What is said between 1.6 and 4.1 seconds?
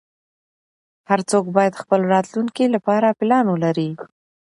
خپل راتلونکې لپاره پلان ولری